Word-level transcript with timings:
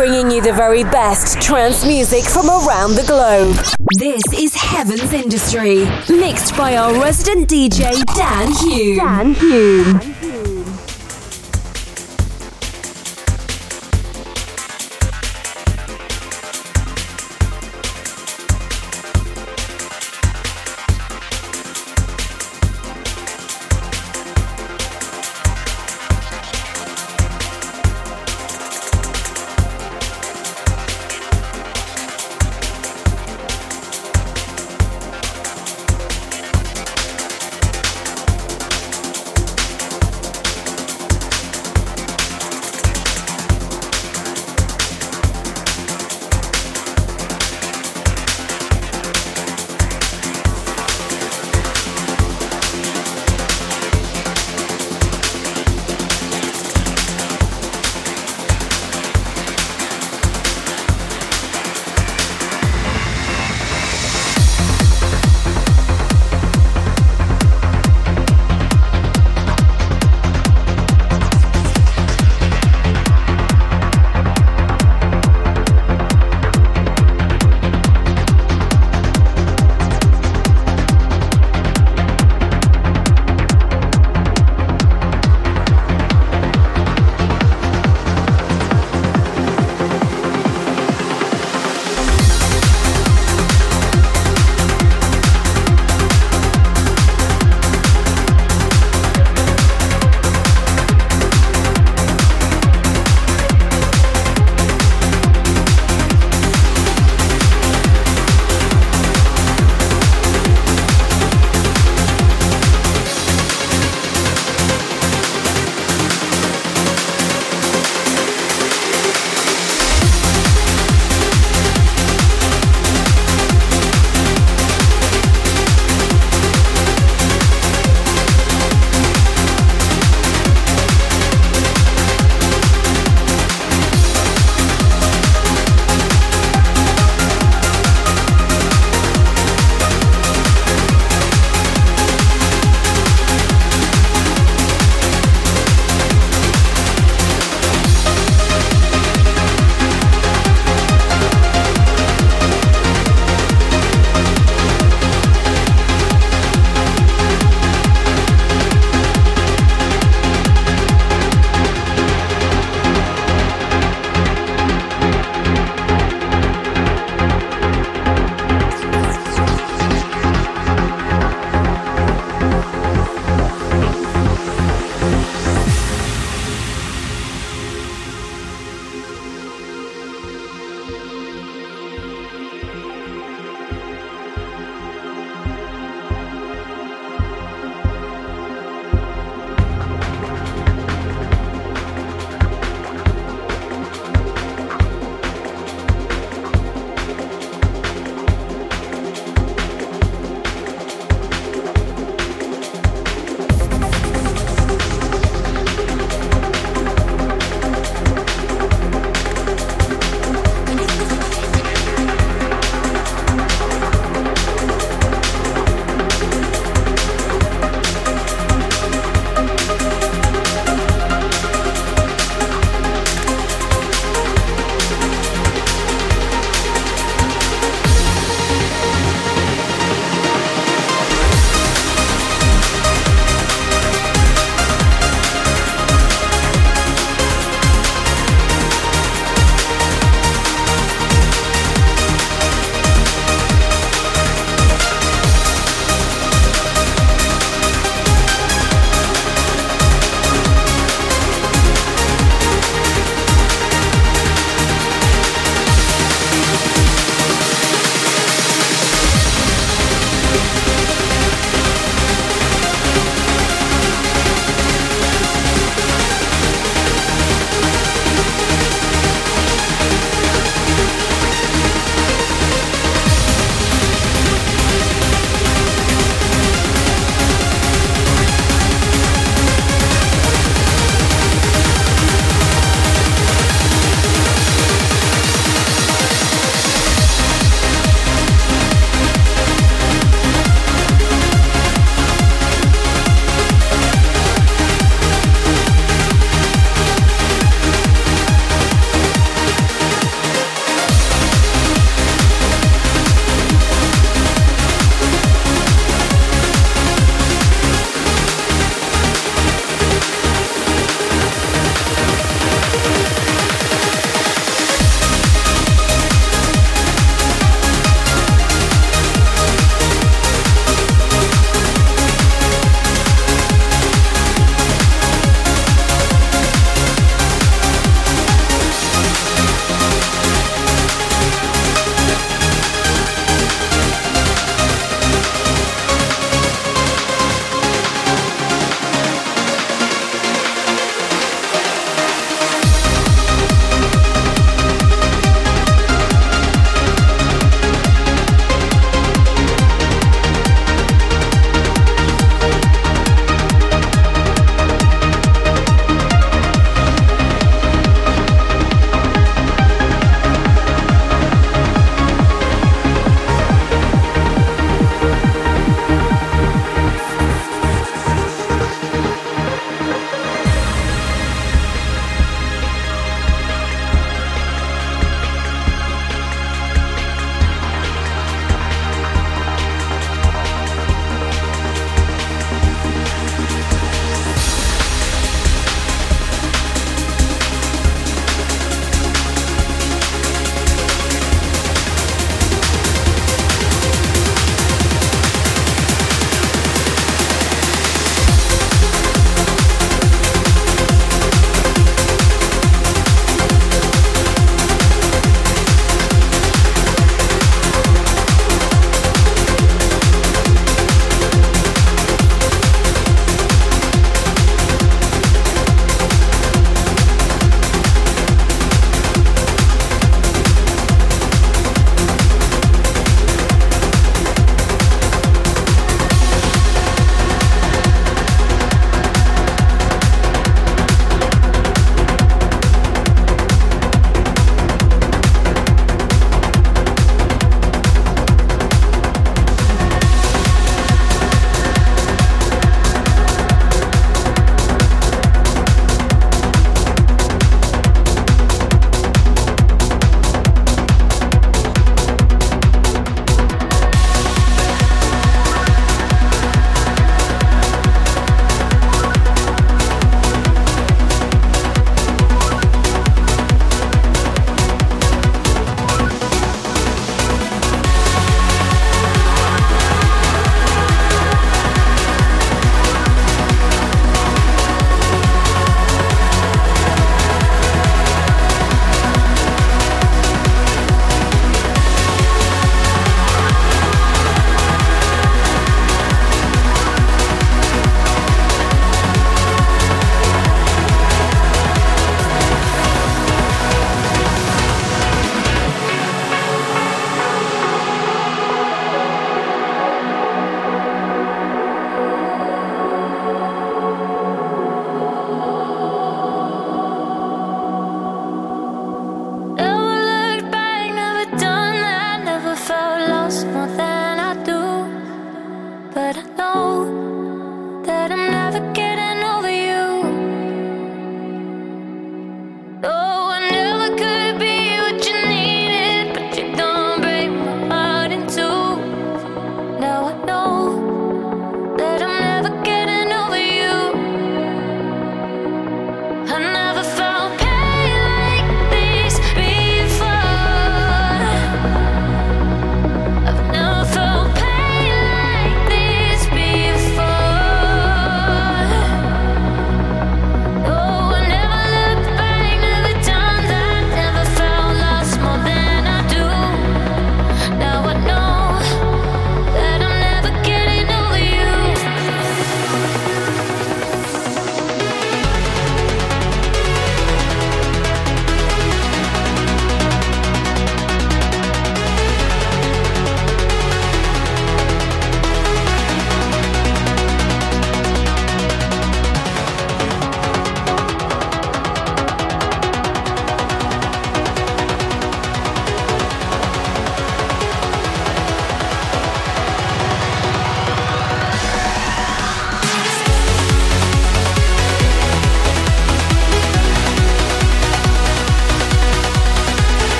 bringing 0.00 0.30
you 0.30 0.40
the 0.40 0.50
very 0.54 0.82
best 0.82 1.42
trance 1.42 1.84
music 1.84 2.24
from 2.24 2.48
around 2.48 2.94
the 2.94 3.04
globe. 3.06 3.54
This 3.98 4.22
is 4.32 4.54
Heaven's 4.54 5.12
Industry, 5.12 5.84
mixed 6.08 6.56
by 6.56 6.78
our 6.78 6.94
resident 7.02 7.50
DJ 7.50 8.02
Dan 8.14 8.50
Hume. 8.62 8.96
Dan 8.96 9.34
Hume. 9.34 10.19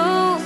Be 0.00 0.40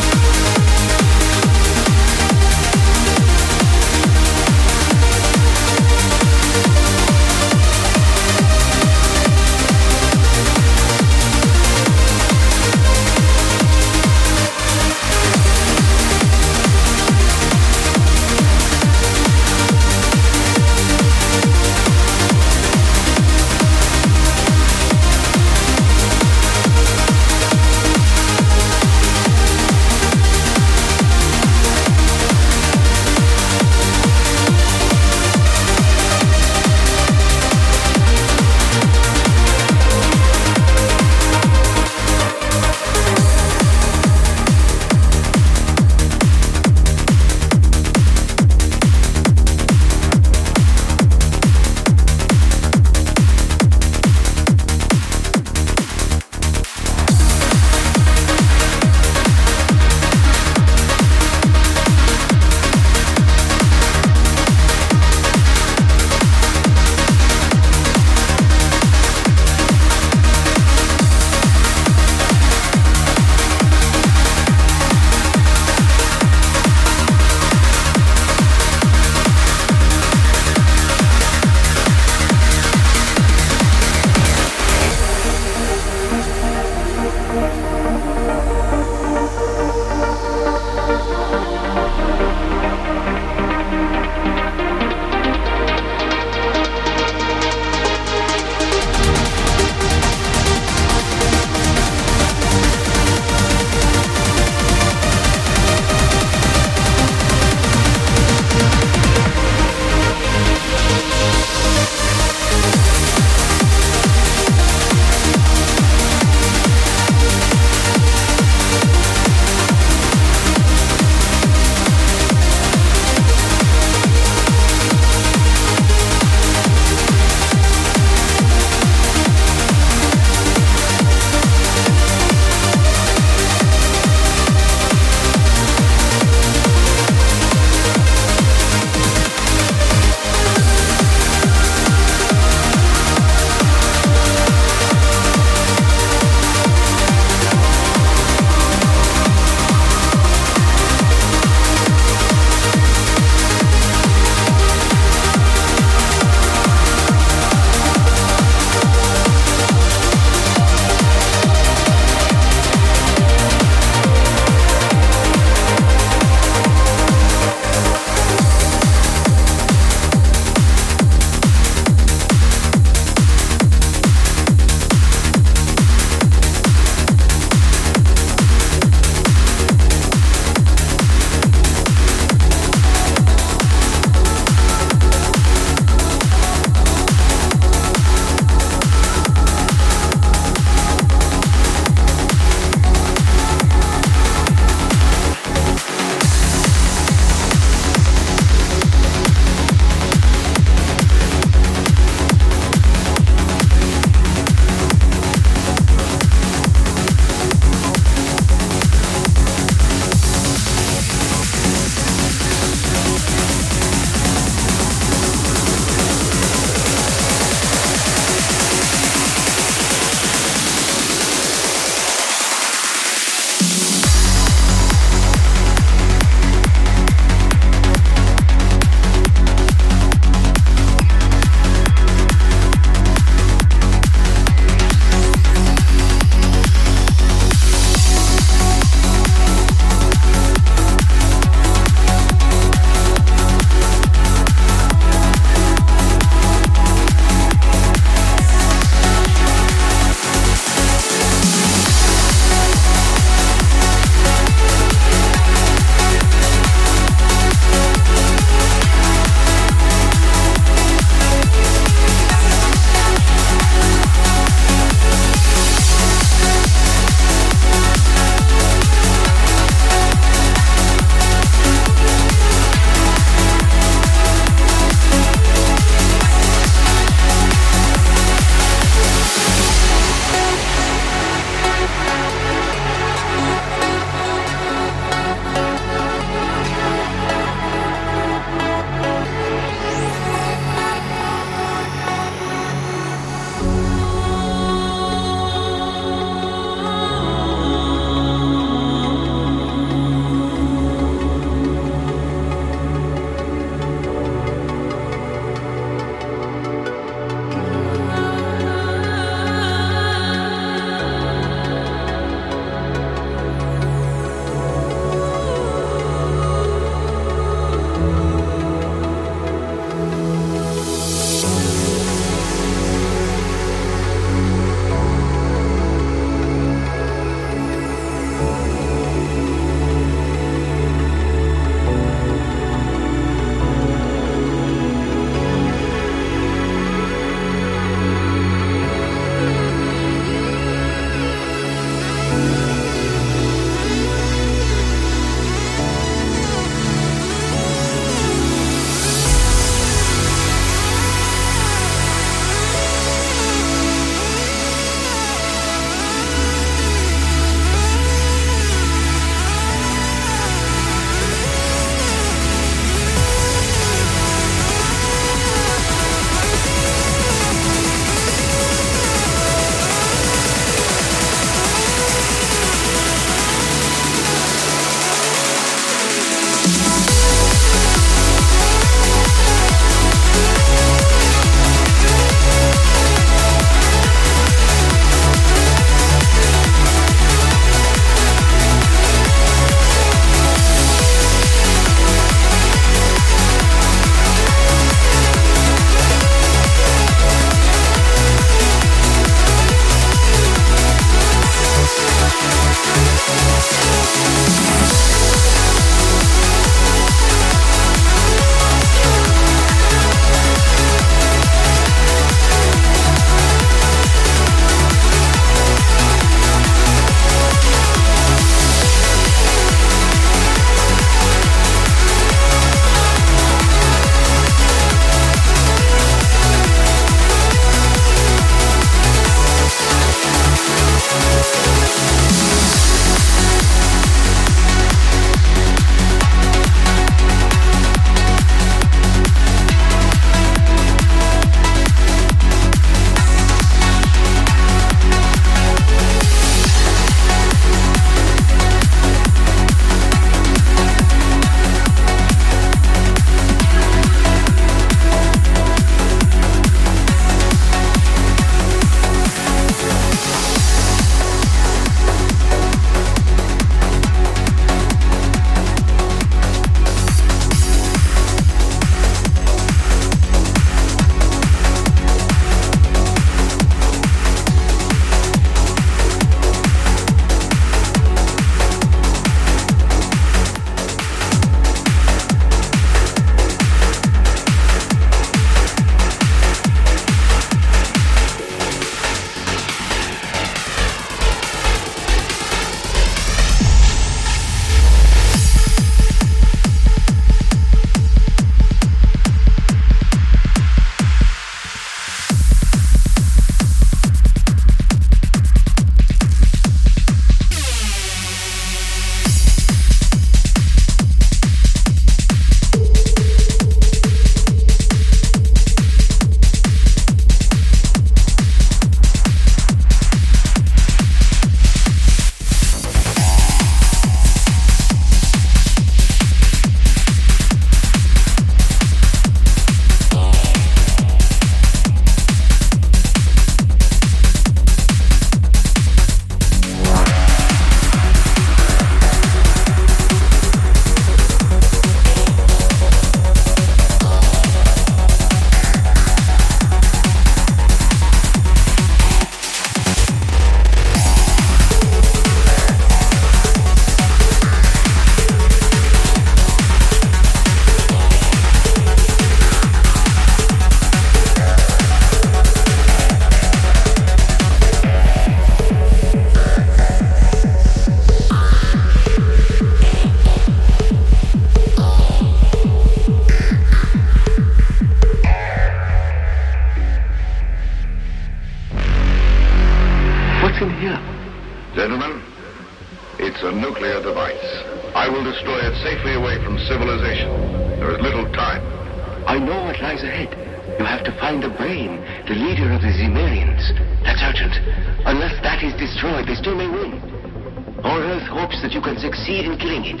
Earth 597.84 598.26
hopes 598.28 598.60
that 598.62 598.72
you 598.72 598.80
can 598.80 598.96
succeed 598.96 599.44
in 599.44 599.58
killing 599.58 599.84
it. 599.84 600.00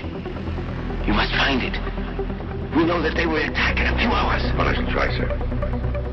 You 1.06 1.12
must 1.12 1.34
find 1.36 1.60
it. 1.60 1.76
We 2.74 2.82
know 2.84 3.02
that 3.02 3.14
they 3.14 3.26
will 3.26 3.36
attack 3.36 3.76
in 3.76 3.86
a 3.86 3.94
few 4.00 4.08
hours. 4.08 4.42
I 4.56 4.72
shall 4.72 4.90
try, 4.90 5.10
sir. 5.12 5.28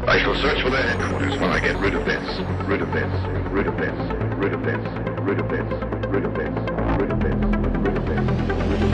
I 0.08 0.20
shall 0.20 0.36
search 0.36 0.62
for 0.62 0.70
their 0.70 0.84
headquarters 0.84 1.40
when 1.40 1.50
I 1.50 1.60
get 1.60 1.80
rid 1.80 1.96
of 1.96 2.04
this. 2.06 2.42
Rid 2.68 2.82
of 2.82 2.92
this. 2.92 3.10
Rid 3.50 3.68
of 3.68 3.78
this. 3.78 3.96
Rid 4.36 4.54
of 4.54 4.64
this. 4.64 4.84
Rid 5.16 5.40
of 5.40 5.40
this. 5.40 5.40
Rid 5.40 5.40
of 5.40 5.48
this. 5.48 5.64
Rid 6.12 6.26
of 6.26 6.36
this. 6.36 6.52
Rid 7.00 7.12
of 7.12 7.12
this. 7.12 7.12
Rid 7.12 7.12
of 7.12 7.22
this. 7.22 7.38
Rid 7.86 8.82
of 8.82 8.92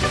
this. 0.00 0.09